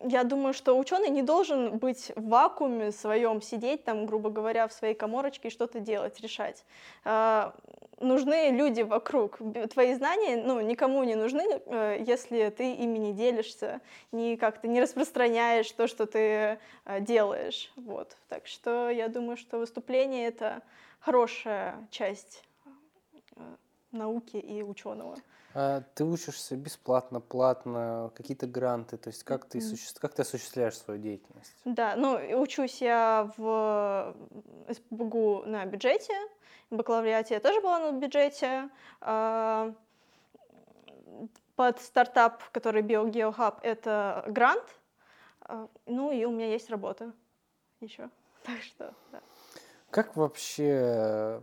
я 0.04 0.24
думаю, 0.24 0.54
что 0.54 0.78
ученый 0.78 1.10
не 1.10 1.22
должен 1.22 1.78
быть 1.78 2.12
в 2.16 2.28
вакууме 2.28 2.92
своем, 2.92 3.42
сидеть 3.42 3.84
там, 3.84 4.06
грубо 4.06 4.30
говоря, 4.30 4.68
в 4.68 4.74
своей 4.74 4.96
коморочке 4.96 5.50
и 5.50 5.52
что-то 5.52 5.80
делать, 5.80 6.20
решать. 6.20 6.66
Нужны 8.02 8.52
люди 8.52 8.82
вокруг. 8.82 9.40
Твои 9.72 9.94
знания 9.94 10.38
ну, 10.38 10.60
никому 10.62 11.04
не 11.04 11.16
нужны, 11.16 11.44
э, 11.66 12.04
если 12.06 12.50
ты 12.50 12.74
ими 12.74 12.98
не 12.98 13.14
делишься, 13.14 13.82
не 14.12 14.38
как-то 14.38 14.68
не 14.68 14.82
распространяешь 14.82 15.72
то, 15.72 15.88
что 15.88 16.06
ты 16.06 16.20
э, 16.20 17.00
делаешь. 17.02 17.72
Вот. 17.76 18.18
Так 18.28 18.48
что 18.48 18.90
я 18.90 19.08
думаю, 19.08 19.38
что 19.38 19.60
выступление— 19.60 20.28
это 20.28 20.62
хорошая 21.00 21.88
часть 21.92 22.44
э, 23.36 23.42
науки 23.92 24.38
и 24.38 24.62
ученого. 24.64 25.18
А 25.54 25.84
ты 25.96 26.06
учишься 26.06 26.56
бесплатно, 26.56 27.20
платно, 27.20 28.12
какие-то 28.16 28.48
гранты, 28.48 28.98
то 28.98 29.10
есть 29.10 29.24
как 29.24 29.46
ты, 29.46 29.60
суще... 29.60 29.94
как 30.00 30.14
ты 30.14 30.22
осуществляешь 30.22 30.78
свою 30.78 31.02
деятельность? 31.02 31.54
Да, 31.66 31.96
ну 31.98 32.18
учусь 32.42 32.82
я 32.82 33.30
в 33.38 34.16
СПБГУ 34.70 35.44
на 35.46 35.66
бюджете, 35.66 36.14
в 36.70 36.78
бакалавриате 36.78 37.34
я 37.34 37.40
тоже 37.42 37.60
была 37.60 37.80
на 37.80 38.00
бюджете. 38.00 38.70
А, 39.02 39.74
под 41.58 41.82
стартап, 41.82 42.42
который 42.52 42.82
BioGeoHub, 42.82 43.60
это 43.62 44.24
грант, 44.28 44.64
а, 45.42 45.68
ну 45.86 46.12
и 46.12 46.24
у 46.24 46.32
меня 46.32 46.48
есть 46.48 46.70
работа 46.70 47.12
еще, 47.82 48.10
так 48.44 48.62
что, 48.62 48.94
да. 49.12 49.20
Как 49.90 50.16
вообще 50.16 51.42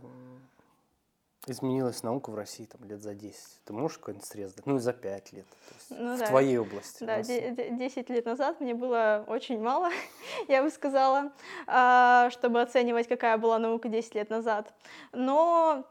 изменилась 1.49 2.03
наука 2.03 2.29
в 2.29 2.35
России 2.35 2.65
там, 2.65 2.83
лет 2.87 3.01
за 3.01 3.13
10? 3.13 3.37
Ты 3.65 3.73
можешь 3.73 3.97
какой-нибудь 3.97 4.27
срез 4.27 4.53
дать? 4.53 4.65
Ну, 4.65 4.77
и 4.77 4.79
за 4.79 4.93
5 4.93 5.33
лет, 5.33 5.45
ну, 5.89 6.15
в 6.15 6.19
да. 6.19 6.27
твоей 6.27 6.57
области. 6.57 7.03
Да, 7.03 7.21
10 7.21 8.09
лет 8.09 8.25
назад 8.25 8.59
мне 8.61 8.73
было 8.73 9.23
очень 9.27 9.59
мало, 9.59 9.89
я 10.47 10.63
бы 10.63 10.69
сказала, 10.69 11.31
а, 11.67 12.29
чтобы 12.31 12.61
оценивать, 12.61 13.07
какая 13.07 13.37
была 13.37 13.59
наука 13.59 13.89
10 13.89 14.15
лет 14.15 14.29
назад. 14.29 14.73
Но 15.11 15.85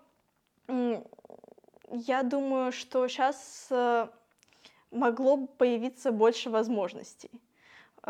я 1.91 2.23
думаю, 2.23 2.73
что 2.73 3.09
сейчас 3.09 3.69
э, 3.71 4.09
могло 4.91 5.47
появиться 5.47 6.13
больше 6.13 6.51
возможностей. 6.51 7.31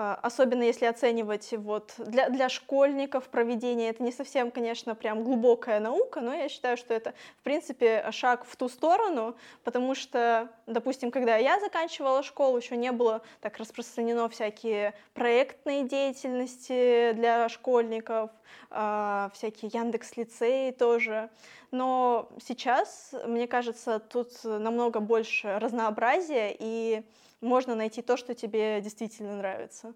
А, 0.01 0.17
особенно 0.23 0.63
если 0.63 0.85
оценивать 0.85 1.53
вот 1.55 1.95
для, 1.99 2.29
для 2.29 2.49
школьников 2.49 3.29
проведение, 3.29 3.91
это 3.91 4.01
не 4.01 4.13
совсем, 4.13 4.53
конечно, 4.53 4.95
прям 4.95 5.25
глубокая 5.25 5.81
наука, 5.81 6.21
но 6.21 6.33
я 6.33 6.49
считаю, 6.49 6.77
что 6.77 6.95
это, 6.95 7.15
в 7.41 7.43
принципе, 7.43 8.09
шаг 8.13 8.45
в 8.45 8.55
ту 8.55 8.69
сторону, 8.69 9.35
потому 9.65 9.97
что, 9.97 10.51
допустим, 10.69 11.11
когда 11.11 11.35
я 11.37 11.59
заканчивала 11.59 12.23
школу, 12.23 12.59
еще 12.59 12.77
не 12.77 12.93
было 12.93 13.23
так 13.41 13.57
распространено 13.57 14.29
всякие 14.29 14.95
проектные 15.15 15.83
деятельности 15.83 17.11
для 17.15 17.49
школьников, 17.49 18.31
а, 18.71 19.33
всякие 19.35 19.69
Яндекс-лицеи 19.75 20.71
тоже, 20.71 21.29
но 21.73 22.29
сейчас, 22.41 23.17
мне 23.27 23.49
кажется, 23.49 23.99
тут 23.99 24.45
намного 24.45 25.01
больше 25.01 25.59
разнообразия, 25.59 26.55
и 26.57 27.03
можно 27.41 27.75
найти 27.75 28.03
то, 28.03 28.17
что 28.17 28.35
тебе 28.35 28.81
действительно 28.81 29.37
нравится. 29.37 29.95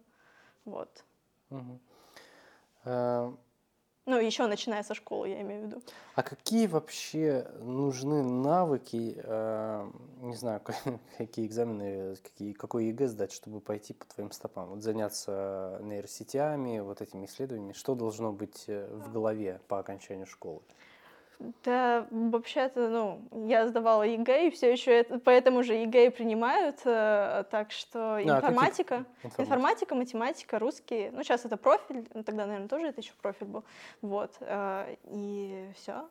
Вот. 0.64 1.04
Угу. 1.50 1.80
А... 2.84 3.34
Ну, 4.04 4.18
еще 4.18 4.48
начиная 4.48 4.82
со 4.82 4.94
школы, 4.94 5.28
я 5.28 5.42
имею 5.42 5.62
в 5.62 5.66
виду. 5.66 5.82
А 6.16 6.24
какие 6.24 6.66
вообще 6.66 7.46
нужны 7.60 8.24
навыки, 8.24 9.14
э, 9.16 9.90
не 10.22 10.34
знаю, 10.34 10.60
какие 11.18 11.46
экзамены, 11.46 12.16
какие, 12.16 12.52
какой 12.52 12.86
ЕГЭ 12.86 13.06
сдать, 13.06 13.32
чтобы 13.32 13.60
пойти 13.60 13.94
по 13.94 14.04
твоим 14.06 14.32
стопам? 14.32 14.70
Вот 14.70 14.82
заняться 14.82 15.78
нейросетями, 15.82 16.80
вот 16.80 17.00
этими 17.00 17.26
исследованиями. 17.26 17.74
Что 17.74 17.94
должно 17.94 18.32
быть 18.32 18.64
э, 18.66 18.88
в 18.92 19.12
голове 19.12 19.60
по 19.68 19.78
окончанию 19.78 20.26
школы? 20.26 20.62
Да, 21.64 22.06
вообще-то, 22.10 22.88
ну, 22.88 23.48
я 23.48 23.66
сдавала 23.66 24.04
ЕГЭ, 24.04 24.48
и 24.48 24.50
все 24.50 24.70
еще 24.70 24.92
это, 24.92 25.18
по 25.18 25.30
этому 25.30 25.62
же 25.62 25.74
ЕГЭ 25.74 26.10
принимают, 26.10 26.80
э, 26.84 27.44
так 27.50 27.72
что 27.72 28.16
а, 28.16 28.22
информатика, 28.22 29.04
а 29.24 29.42
информатика, 29.42 29.94
математика, 29.94 30.58
русский, 30.58 31.10
ну, 31.10 31.22
сейчас 31.24 31.44
это 31.44 31.56
профиль, 31.56 32.06
ну, 32.14 32.22
тогда, 32.22 32.46
наверное, 32.46 32.68
тоже 32.68 32.86
это 32.86 33.00
еще 33.00 33.12
профиль 33.20 33.46
был, 33.46 33.64
вот, 34.02 34.36
э, 34.40 34.96
и 35.06 35.68
все. 35.76 36.08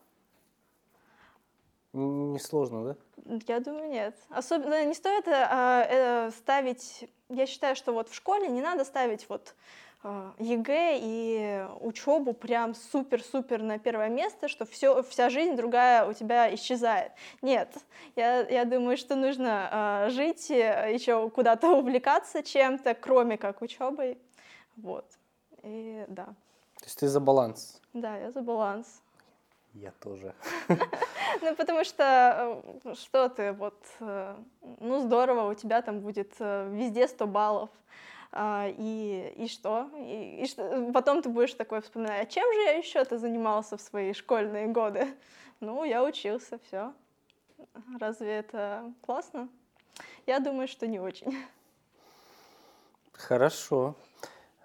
Не 1.92 2.38
сложно, 2.38 2.84
да? 2.84 3.40
Я 3.46 3.60
думаю, 3.60 3.90
нет. 3.90 4.16
Особенно 4.30 4.84
не 4.84 4.94
стоит 4.94 5.28
а, 5.28 5.86
э, 5.88 6.30
ставить, 6.30 7.08
я 7.28 7.46
считаю, 7.46 7.76
что 7.76 7.92
вот 7.92 8.08
в 8.08 8.14
школе 8.14 8.48
не 8.48 8.62
надо 8.62 8.84
ставить 8.84 9.28
вот 9.28 9.54
ЕГЭ 10.38 10.98
и 11.00 11.66
учебу 11.80 12.32
прям 12.32 12.74
супер-супер 12.74 13.62
на 13.62 13.78
первое 13.78 14.08
место, 14.08 14.48
что 14.48 14.66
все, 14.66 15.02
вся 15.02 15.30
жизнь 15.30 15.56
другая 15.56 16.04
у 16.06 16.12
тебя 16.12 16.52
исчезает. 16.54 17.12
Нет, 17.40 17.68
я, 18.16 18.40
я 18.48 18.64
думаю, 18.64 18.96
что 18.96 19.14
нужно 19.14 20.06
э, 20.06 20.10
жить, 20.10 20.50
еще 20.50 21.30
куда-то 21.30 21.76
увлекаться 21.76 22.42
чем-то, 22.42 22.94
кроме 22.94 23.38
как 23.38 23.62
учебой. 23.62 24.18
Вот. 24.76 25.06
И 25.62 26.04
да. 26.08 26.26
То 26.78 26.84
есть 26.84 26.98
ты 26.98 27.08
за 27.08 27.20
баланс? 27.20 27.80
Да, 27.92 28.16
я 28.16 28.32
за 28.32 28.42
баланс. 28.42 29.02
Я 29.74 29.92
тоже. 30.00 30.34
Ну, 31.40 31.56
потому 31.56 31.82
что 31.82 32.62
э, 32.84 32.94
что 32.94 33.28
ты, 33.30 33.52
вот, 33.52 33.74
э, 34.00 34.36
ну, 34.80 35.00
здорово, 35.00 35.50
у 35.50 35.54
тебя 35.54 35.80
там 35.80 36.00
будет 36.00 36.32
э, 36.38 36.68
везде 36.70 37.08
100 37.08 37.26
баллов. 37.26 37.70
А, 38.34 38.66
и, 38.78 39.34
и 39.36 39.46
что? 39.46 39.90
И, 39.98 40.42
и 40.42 40.46
что? 40.46 40.90
Потом 40.92 41.22
ты 41.22 41.28
будешь 41.28 41.52
такой 41.52 41.82
вспоминать, 41.82 42.22
а 42.22 42.26
чем 42.26 42.50
же 42.54 42.60
я 42.60 42.72
еще-то 42.78 43.18
занимался 43.18 43.76
в 43.76 43.80
свои 43.80 44.12
школьные 44.12 44.68
годы? 44.68 45.14
Ну, 45.60 45.84
я 45.84 46.02
учился, 46.02 46.58
все. 46.66 46.92
Разве 48.00 48.32
это 48.32 48.92
классно? 49.00 49.48
Я 50.26 50.40
думаю, 50.40 50.66
что 50.66 50.88
не 50.88 50.98
очень. 50.98 51.36
Хорошо. 53.12 53.94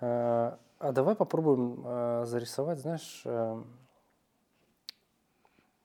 А, 0.02 0.58
а 0.80 0.92
давай 0.92 1.14
попробуем 1.14 1.84
а, 1.86 2.26
зарисовать, 2.26 2.80
знаешь, 2.80 3.24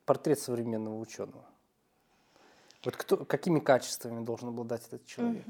портрет 0.06 0.40
современного 0.40 0.98
ученого. 0.98 1.44
Вот 2.82 2.96
кто, 2.96 3.18
какими 3.18 3.60
качествами 3.60 4.24
должен 4.24 4.48
обладать 4.48 4.86
этот 4.86 5.04
человек? 5.04 5.44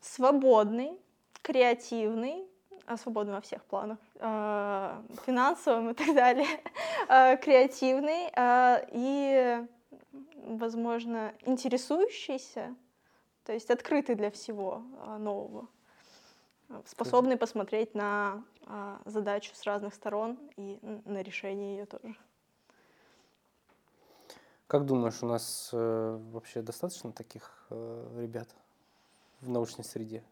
Свободный, 0.00 0.98
креативный, 1.46 2.44
а 2.86 2.96
свободный 2.96 3.34
во 3.34 3.40
всех 3.40 3.64
планах, 3.64 3.98
э, 4.16 5.02
финансовым 5.24 5.90
и 5.90 5.94
так 5.94 6.12
далее, 6.12 6.48
э, 7.08 7.36
креативный 7.42 8.32
э, 8.34 8.86
и, 8.90 9.64
возможно, 10.44 11.32
интересующийся, 11.42 12.74
то 13.44 13.52
есть 13.52 13.70
открытый 13.70 14.16
для 14.16 14.32
всего 14.32 14.82
нового, 15.18 15.68
способный 16.84 17.36
посмотреть 17.36 17.94
на 17.94 18.42
задачу 19.04 19.54
с 19.54 19.62
разных 19.62 19.94
сторон 19.94 20.36
и 20.56 20.80
на 21.04 21.22
решение 21.22 21.76
ее 21.76 21.86
тоже. 21.86 22.16
Как 24.66 24.84
думаешь, 24.84 25.22
у 25.22 25.26
нас 25.26 25.68
вообще 25.72 26.62
достаточно 26.62 27.12
таких 27.12 27.68
ребят 27.70 28.48
в 29.40 29.48
научной 29.48 29.84
среде? 29.84 30.24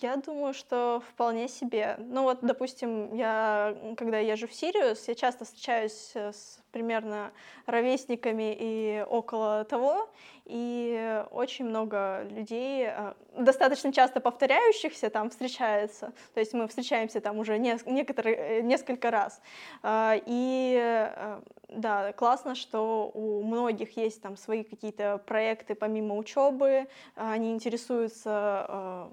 Я 0.00 0.16
думаю, 0.16 0.54
что 0.54 1.02
вполне 1.10 1.48
себе. 1.48 1.96
Ну 1.98 2.22
вот, 2.22 2.38
допустим, 2.42 3.14
я, 3.14 3.76
когда 3.96 4.18
езжу 4.18 4.46
в 4.46 4.54
Сириус, 4.54 5.08
я 5.08 5.14
часто 5.16 5.44
встречаюсь 5.44 6.12
с 6.14 6.60
примерно 6.74 7.32
ровесниками 7.66 8.56
и 8.58 9.04
около 9.08 9.64
того, 9.64 10.08
и 10.44 11.24
очень 11.30 11.66
много 11.66 12.26
людей, 12.30 12.86
э, 12.88 13.14
достаточно 13.38 13.92
часто 13.92 14.20
повторяющихся 14.20 15.08
там 15.08 15.30
встречается, 15.30 16.12
то 16.34 16.40
есть 16.40 16.52
мы 16.52 16.66
встречаемся 16.66 17.20
там 17.20 17.38
уже 17.38 17.58
некоторые, 17.58 18.36
э, 18.36 18.60
несколько 18.62 19.12
раз. 19.12 19.40
А, 19.84 20.16
и 20.26 20.76
э, 20.82 21.40
да, 21.68 22.12
классно, 22.12 22.56
что 22.56 23.10
у 23.14 23.42
многих 23.44 23.96
есть 23.96 24.20
там 24.20 24.36
свои 24.36 24.64
какие-то 24.64 25.18
проекты 25.18 25.76
помимо 25.76 26.16
учебы, 26.16 26.88
они 27.14 27.52
интересуются 27.52 29.08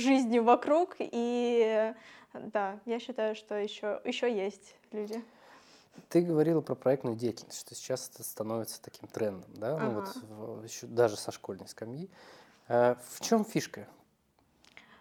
жизнью 0.00 0.44
вокруг, 0.44 0.96
и 0.98 1.94
да, 2.32 2.78
я 2.86 2.98
считаю, 2.98 3.34
что 3.34 3.54
еще, 3.56 4.00
еще 4.04 4.32
есть 4.34 4.74
люди. 4.92 5.22
Ты 6.08 6.22
говорила 6.22 6.60
про 6.60 6.74
проектную 6.74 7.16
деятельность, 7.16 7.60
что 7.60 7.74
сейчас 7.74 8.10
это 8.12 8.22
становится 8.22 8.80
таким 8.80 9.08
трендом, 9.08 9.52
да, 9.54 9.76
ага. 9.76 9.84
ну 9.84 9.90
вот 10.36 10.64
еще 10.64 10.86
даже 10.86 11.16
со 11.16 11.32
школьной 11.32 11.68
скамьи. 11.68 12.08
А 12.68 12.96
в 13.10 13.20
чем 13.20 13.44
фишка? 13.44 13.88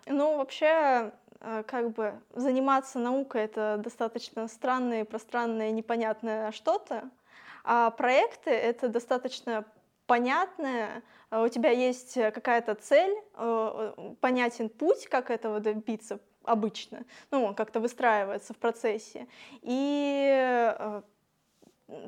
Ну, 0.08 0.38
вообще, 0.38 1.12
э, 1.39 1.63
как 1.68 1.91
бы 1.91 2.20
заниматься 2.34 2.98
наукой 2.98 3.41
это 3.41 3.79
достаточно 3.84 4.48
странное, 4.48 5.06
пространное, 5.06 5.72
непонятное 5.72 6.51
что-то, 6.51 7.10
а 7.63 7.91
проекты 7.91 8.50
это 8.50 8.89
достаточно 8.89 9.65
понятное, 10.10 11.04
у 11.32 11.48
тебя 11.50 11.70
есть 11.70 12.16
какая-то 12.16 12.74
цель, 12.74 13.16
э, 13.36 14.16
понятен 14.20 14.70
путь, 14.70 15.06
как 15.06 15.30
этого 15.30 15.60
добиться, 15.60 16.20
обычно. 16.44 17.06
Ну, 17.30 17.46
он 17.46 17.54
как-то 17.54 17.80
выстраивается 17.80 18.54
в 18.54 18.58
процессе. 18.58 19.28
И 19.62 20.34
э, 20.36 21.01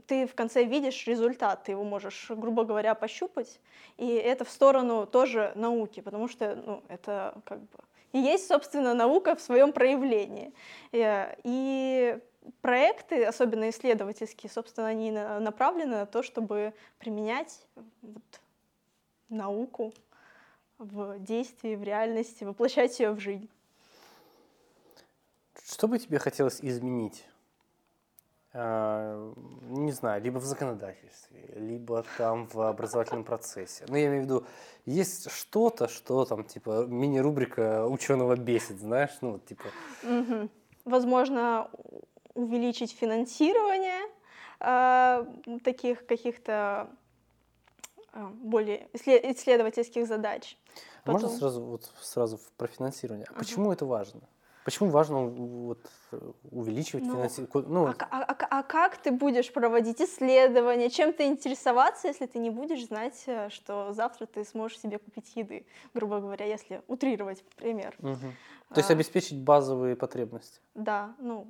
ты 0.07 0.25
в 0.25 0.33
конце 0.33 0.63
видишь 0.63 1.05
результат, 1.05 1.63
ты 1.63 1.73
его 1.73 1.83
можешь, 1.83 2.31
грубо 2.31 2.63
говоря, 2.63 2.95
пощупать, 2.95 3.61
и 3.97 4.07
это 4.07 4.45
в 4.45 4.49
сторону 4.49 5.05
тоже 5.05 5.51
науки, 5.53 5.99
потому 6.01 6.27
что 6.27 6.55
ну, 6.55 6.83
это 6.87 7.35
как 7.45 7.59
бы 7.59 7.77
и 8.13 8.19
есть, 8.19 8.47
собственно, 8.47 8.93
наука 8.93 9.35
в 9.35 9.41
своем 9.41 9.71
проявлении. 9.71 10.53
Э, 10.91 11.35
и 11.43 12.17
проекты, 12.61 13.23
особенно 13.25 13.69
исследовательские, 13.69 14.49
собственно, 14.49 14.87
они 14.87 15.11
направлены 15.11 15.97
на 15.97 16.05
то, 16.05 16.23
чтобы 16.23 16.73
применять 16.99 17.65
вот, 18.01 18.41
науку 19.29 19.93
в 20.77 21.19
действии, 21.19 21.75
в 21.75 21.83
реальности, 21.83 22.43
воплощать 22.43 22.99
ее 22.99 23.11
в 23.11 23.19
жизнь. 23.19 23.49
Что 25.63 25.87
бы 25.87 25.99
тебе 25.99 26.19
хотелось 26.19 26.59
изменить? 26.61 27.25
А, 28.53 29.33
не 29.69 29.93
знаю, 29.93 30.21
либо 30.21 30.39
в 30.39 30.43
законодательстве, 30.43 31.53
либо 31.55 32.03
там 32.17 32.47
в 32.47 32.59
образовательном 32.61 33.23
процессе. 33.23 33.85
Ну, 33.87 33.95
я 33.95 34.07
имею 34.07 34.23
в 34.23 34.25
виду, 34.25 34.45
есть 34.85 35.31
что-то, 35.31 35.87
что 35.87 36.25
там, 36.25 36.43
типа, 36.43 36.85
мини-рубрика 36.85 37.85
ученого 37.87 38.35
бесит, 38.35 38.79
знаешь, 38.79 39.17
ну, 39.21 39.39
типа... 39.39 39.65
Угу. 40.03 40.49
Возможно, 40.83 41.69
увеличить 42.33 42.91
финансирование 42.91 44.01
э, 44.59 45.25
таких 45.63 46.05
каких-то 46.05 46.89
э, 48.11 48.27
более 48.33 48.89
исследовательских 48.93 50.07
задач. 50.07 50.57
Потом... 51.05 51.21
Можно 51.21 51.37
сразу 51.37 51.63
вот 51.63 51.89
сразу 52.01 52.39
про 52.57 52.67
финансирование? 52.67 53.27
А 53.29 53.31
ага. 53.31 53.39
почему 53.39 53.71
это 53.71 53.85
важно? 53.85 54.21
Почему 54.63 54.89
важно 54.89 55.25
вот, 55.25 55.79
увеличивать 56.51 57.05
ну, 57.05 57.13
финансирование? 57.13 57.69
Ну, 57.69 57.87
а, 57.87 57.95
а, 57.99 58.23
а, 58.23 58.59
а 58.59 58.63
как 58.63 58.97
ты 58.97 59.11
будешь 59.11 59.51
проводить 59.51 60.01
исследования? 60.01 60.89
Чем 60.89 61.13
ты 61.13 61.25
интересоваться, 61.25 62.07
если 62.07 62.27
ты 62.27 62.37
не 62.37 62.51
будешь 62.51 62.85
знать, 62.85 63.23
э, 63.25 63.49
что 63.49 63.91
завтра 63.93 64.27
ты 64.27 64.45
сможешь 64.45 64.79
себе 64.79 64.99
купить 64.99 65.35
еды, 65.35 65.65
грубо 65.93 66.19
говоря, 66.19 66.45
если 66.45 66.81
утрировать 66.87 67.43
пример. 67.55 67.95
Угу. 67.99 68.33
То 68.73 68.79
есть 68.79 68.89
а, 68.89 68.93
обеспечить 68.93 69.41
базовые 69.41 69.95
потребности. 69.95 70.61
Да, 70.75 71.15
ну 71.19 71.47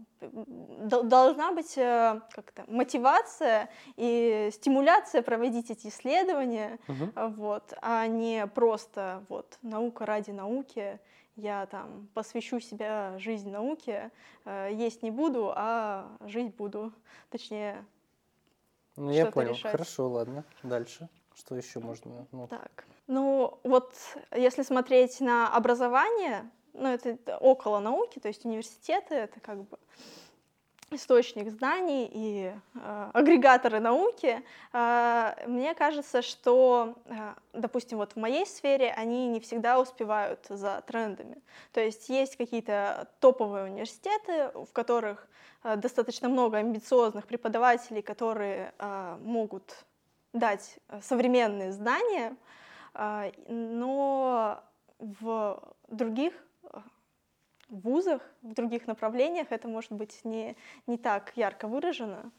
должна 1.03 1.51
быть 1.51 1.77
э, 1.77 2.21
как-то 2.31 2.63
мотивация 2.67 3.69
и 3.97 4.49
стимуляция 4.53 5.21
проводить 5.21 5.69
эти 5.69 5.87
исследования, 5.87 6.79
угу. 6.87 7.11
вот, 7.35 7.73
а 7.81 8.07
не 8.07 8.47
просто 8.47 9.23
вот 9.29 9.59
наука 9.61 10.05
ради 10.05 10.31
науки 10.31 10.99
я 11.35 11.65
там 11.67 12.07
посвящу 12.13 12.59
себя 12.59 13.17
жизнь 13.17 13.49
науке, 13.49 14.11
э, 14.45 14.69
есть 14.73 15.03
не 15.03 15.11
буду, 15.11 15.51
а 15.55 16.17
жить 16.25 16.55
буду. 16.55 16.91
Точнее, 17.29 17.85
Ну, 18.97 19.11
я 19.11 19.31
понял. 19.31 19.51
Решать. 19.51 19.71
Хорошо, 19.71 20.09
ладно. 20.09 20.43
Дальше. 20.63 21.09
Что 21.33 21.55
еще 21.55 21.79
можно? 21.79 22.27
Ну. 22.31 22.47
Так. 22.47 22.85
Ну, 23.07 23.59
вот 23.63 23.93
если 24.35 24.63
смотреть 24.63 25.21
на 25.21 25.47
образование, 25.55 26.49
ну, 26.73 26.87
это 26.89 27.37
около 27.37 27.79
науки, 27.79 28.19
то 28.19 28.27
есть 28.27 28.45
университеты, 28.45 29.15
это 29.15 29.39
как 29.39 29.63
бы 29.63 29.77
источник 30.93 31.49
знаний 31.49 32.09
и 32.11 32.53
э, 32.75 33.09
агрегаторы 33.13 33.79
науки, 33.79 34.41
э, 34.73 35.33
мне 35.47 35.73
кажется, 35.73 36.21
что, 36.21 36.95
э, 37.05 37.33
допустим, 37.53 37.97
вот 37.97 38.13
в 38.13 38.15
моей 38.17 38.45
сфере 38.45 38.91
они 38.91 39.27
не 39.27 39.39
всегда 39.39 39.79
успевают 39.79 40.45
за 40.49 40.81
трендами. 40.85 41.41
То 41.71 41.81
есть 41.81 42.09
есть 42.09 42.35
какие-то 42.35 43.07
топовые 43.19 43.65
университеты, 43.65 44.51
в 44.53 44.71
которых 44.73 45.27
э, 45.63 45.75
достаточно 45.75 46.29
много 46.29 46.57
амбициозных 46.57 47.25
преподавателей, 47.25 48.01
которые 48.01 48.73
э, 48.77 49.17
могут 49.21 49.85
дать 50.33 50.79
современные 51.01 51.71
знания, 51.71 52.35
э, 52.93 53.31
но 53.47 54.61
в 54.99 55.63
других 55.87 56.33
в 56.63 57.00
вузах, 57.71 58.21
в 58.41 58.53
других 58.53 58.85
направлениях 58.85 59.47
это 59.49 59.67
может 59.67 59.91
быть 59.91 60.19
не, 60.23 60.55
не 60.87 60.97
так 60.97 61.31
ярко 61.35 61.67
выражено. 61.67 62.31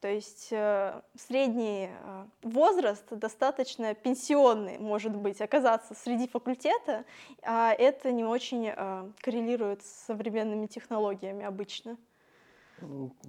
То 0.00 0.08
есть 0.08 0.48
э, 0.50 1.00
средний 1.14 1.90
э, 1.90 2.24
возраст 2.42 3.04
достаточно 3.10 3.94
пенсионный 3.94 4.78
может 4.78 5.14
быть 5.14 5.40
оказаться 5.42 5.94
среди 5.94 6.26
факультета, 6.26 7.04
а 7.42 7.72
это 7.72 8.10
не 8.10 8.24
очень 8.24 8.72
э, 8.74 9.10
коррелирует 9.20 9.82
с 9.82 10.06
современными 10.06 10.66
технологиями 10.66 11.44
обычно. 11.44 11.98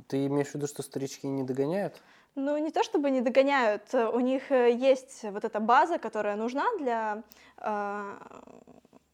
Ты 0.08 0.28
имеешь 0.28 0.48
в 0.48 0.56
виду, 0.56 0.68
что 0.68 0.82
старички 0.82 1.28
не 1.28 1.44
догоняют? 1.44 2.02
Ну, 2.36 2.58
не 2.58 2.72
то 2.72 2.84
чтобы 2.84 3.12
не 3.12 3.20
догоняют, 3.20 3.94
у 3.94 4.20
них 4.22 4.50
э, 4.50 4.72
есть 4.72 5.24
вот 5.24 5.44
эта 5.44 5.60
база, 5.60 5.98
которая 5.98 6.38
нужна 6.38 6.66
для 6.80 7.24
э, 7.58 8.18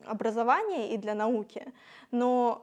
образования 0.10 0.94
и 0.94 0.98
для 0.98 1.14
науки, 1.14 1.66
но, 2.12 2.62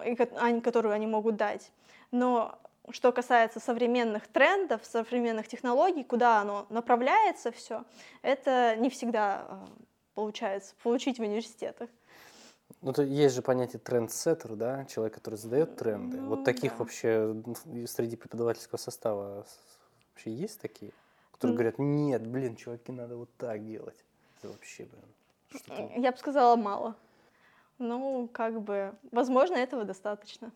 которую 0.62 0.94
они 0.94 1.06
могут 1.06 1.36
дать. 1.36 1.70
Но 2.10 2.58
что 2.90 3.12
касается 3.12 3.60
современных 3.60 4.26
трендов, 4.28 4.84
современных 4.84 5.48
технологий, 5.48 6.04
куда 6.04 6.40
оно 6.40 6.66
направляется 6.68 7.50
все, 7.50 7.84
это 8.22 8.76
не 8.76 8.90
всегда 8.90 9.46
э, 9.48 9.66
получается 10.14 10.74
получить 10.82 11.18
в 11.18 11.22
университетах. 11.22 11.88
Ну, 12.82 12.92
то 12.92 13.02
есть 13.02 13.34
же 13.34 13.40
понятие 13.40 13.80
трендсеттер, 13.80 14.56
да, 14.56 14.84
человек, 14.84 15.14
который 15.14 15.36
задает 15.36 15.76
тренды. 15.76 16.18
Ну, 16.18 16.28
вот 16.28 16.44
таких 16.44 16.72
да. 16.72 16.78
вообще 16.78 17.42
среди 17.86 18.16
преподавательского 18.16 18.78
состава 18.78 19.46
вообще 20.12 20.32
есть 20.32 20.60
такие, 20.60 20.92
которые 21.32 21.54
mm. 21.54 21.56
говорят, 21.56 21.78
нет, 21.78 22.26
блин, 22.26 22.56
чуваки, 22.56 22.92
надо 22.92 23.16
вот 23.16 23.30
так 23.38 23.64
делать. 23.64 24.04
Это 24.38 24.52
вообще, 24.52 24.86
блин. 24.86 26.02
Я 26.02 26.12
бы 26.12 26.18
сказала, 26.18 26.56
мало. 26.56 26.94
Ну, 27.78 28.28
как 28.32 28.60
бы, 28.60 28.94
возможно, 29.10 29.56
этого 29.56 29.84
достаточно, 29.84 30.52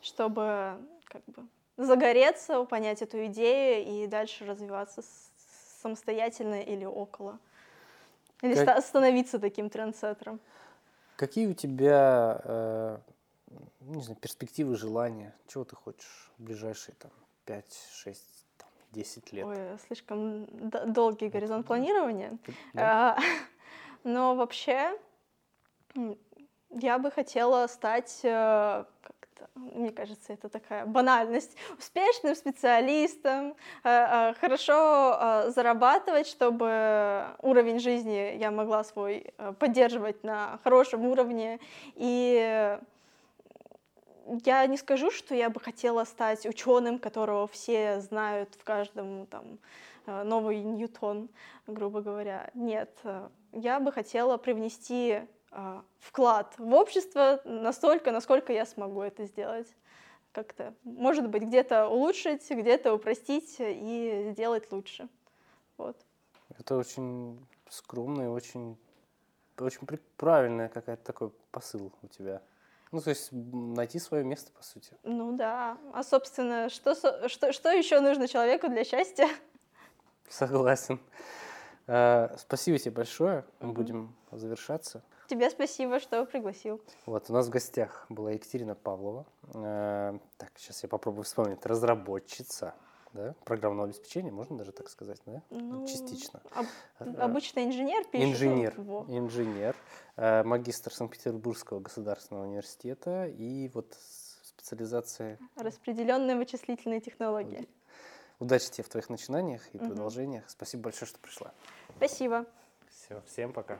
чтобы 0.00 0.78
как 1.04 1.22
бы 1.26 1.46
загореться, 1.76 2.64
понять 2.64 3.02
эту 3.02 3.26
идею 3.26 3.86
и 3.86 4.06
дальше 4.06 4.44
развиваться 4.44 5.02
самостоятельно 5.82 6.62
или 6.62 6.84
около. 6.84 7.38
Или 8.42 8.54
как... 8.54 8.84
становиться 8.84 9.38
таким 9.38 9.70
трендсеттером. 9.70 10.40
Какие 11.16 11.46
у 11.46 11.54
тебя, 11.54 12.40
э, 12.44 12.98
не 13.80 14.02
знаю, 14.02 14.18
перспективы, 14.20 14.76
желания? 14.76 15.34
Чего 15.46 15.64
ты 15.64 15.76
хочешь 15.76 16.30
в 16.38 16.42
ближайшие 16.42 16.94
там 16.96 17.10
5, 17.46 17.88
6, 17.92 18.22
там, 18.58 18.68
10 18.92 19.32
лет? 19.32 19.46
Ой, 19.46 19.78
слишком 19.86 20.46
долгий 20.92 21.28
горизонт 21.28 21.66
планирования. 21.66 22.36
Да? 22.72 23.16
А, 23.16 23.18
но 24.04 24.34
вообще 24.34 24.98
я 26.80 26.98
бы 26.98 27.10
хотела 27.10 27.66
стать, 27.66 28.20
э, 28.22 28.84
мне 29.54 29.90
кажется, 29.92 30.32
это 30.32 30.48
такая 30.48 30.86
банальность, 30.86 31.56
успешным 31.78 32.34
специалистом, 32.34 33.50
э, 33.50 33.54
э, 33.84 34.34
хорошо 34.40 35.50
зарабатывать, 35.50 36.26
чтобы 36.26 37.26
уровень 37.42 37.78
жизни 37.78 38.36
я 38.38 38.50
могла 38.50 38.84
свой 38.84 39.32
поддерживать 39.58 40.24
на 40.24 40.58
хорошем 40.64 41.06
уровне. 41.06 41.60
И 41.94 42.78
я 44.44 44.66
не 44.66 44.76
скажу, 44.76 45.10
что 45.10 45.34
я 45.34 45.50
бы 45.50 45.60
хотела 45.60 46.04
стать 46.04 46.46
ученым, 46.46 46.98
которого 46.98 47.46
все 47.46 48.00
знают 48.00 48.54
в 48.54 48.64
каждом 48.64 49.26
там 49.26 49.58
новый 50.06 50.62
Ньютон, 50.62 51.28
грубо 51.66 52.00
говоря. 52.00 52.50
Нет, 52.54 52.90
я 53.52 53.80
бы 53.80 53.92
хотела 53.92 54.36
привнести 54.36 55.22
вклад 55.98 56.54
в 56.58 56.72
общество 56.74 57.40
настолько, 57.44 58.10
насколько 58.12 58.52
я 58.52 58.66
смогу 58.66 59.02
это 59.02 59.26
сделать. 59.26 59.68
Как-то, 60.32 60.74
может 60.82 61.28
быть, 61.28 61.44
где-то 61.44 61.88
улучшить, 61.88 62.50
где-то 62.50 62.92
упростить 62.92 63.56
и 63.60 64.30
сделать 64.32 64.70
лучше. 64.72 65.08
Вот. 65.76 65.96
Это 66.58 66.76
очень 66.76 67.38
скромный, 67.68 68.28
очень, 68.28 68.76
очень 69.58 69.86
правильный 70.16 70.68
какой-то 70.68 71.02
такой 71.04 71.30
посыл 71.50 71.92
у 72.02 72.08
тебя. 72.08 72.42
Ну, 72.90 73.00
то 73.00 73.10
есть 73.10 73.30
найти 73.32 73.98
свое 73.98 74.24
место, 74.24 74.52
по 74.52 74.62
сути. 74.62 74.96
Ну 75.02 75.36
да. 75.36 75.78
А, 75.92 76.02
собственно, 76.02 76.68
что, 76.68 76.94
что, 77.28 77.52
что 77.52 77.70
еще 77.70 78.00
нужно 78.00 78.28
человеку 78.28 78.68
для 78.68 78.84
счастья? 78.84 79.28
Согласен. 80.28 81.00
Э, 81.86 82.36
спасибо 82.38 82.78
тебе 82.78 82.92
большое. 82.92 83.44
Мы 83.60 83.72
будем 83.72 84.14
завершаться. 84.30 85.02
Тебе 85.26 85.50
спасибо, 85.50 86.00
что 86.00 86.24
пригласил. 86.26 86.80
Вот, 87.06 87.30
у 87.30 87.32
нас 87.32 87.46
в 87.46 87.50
гостях 87.50 88.06
была 88.08 88.32
Екатерина 88.32 88.74
Павлова. 88.74 89.26
Э, 89.54 90.18
так, 90.36 90.52
сейчас 90.56 90.82
я 90.82 90.88
попробую 90.88 91.24
вспомнить. 91.24 91.64
Разработчица 91.64 92.74
да? 93.14 93.34
программного 93.44 93.86
обеспечения, 93.88 94.30
можно 94.30 94.58
даже 94.58 94.72
так 94.72 94.90
сказать, 94.90 95.20
да? 95.24 95.42
Ну, 95.50 95.86
Частично. 95.86 96.42
Об, 96.50 96.66
э, 96.98 97.10
обычно 97.18 97.64
инженер 97.64 98.04
пишет. 98.04 98.28
Инженер, 98.28 98.74
его. 98.76 99.06
инженер, 99.08 99.74
э, 100.16 100.42
магистр 100.42 100.92
Санкт-Петербургского 100.92 101.80
государственного 101.80 102.44
университета 102.44 103.26
и 103.26 103.70
вот 103.72 103.96
специализация... 104.42 105.38
Распределенные 105.56 106.36
вычислительные 106.36 107.00
технологии. 107.00 107.68
Удачи 108.40 108.70
тебе 108.70 108.84
в 108.84 108.88
твоих 108.88 109.08
начинаниях 109.08 109.62
и 109.72 109.78
угу. 109.78 109.86
продолжениях. 109.86 110.44
Спасибо 110.48 110.84
большое, 110.84 111.08
что 111.08 111.18
пришла. 111.18 111.52
Спасибо. 111.96 112.44
Все, 112.90 113.22
всем 113.26 113.52
пока. 113.52 113.78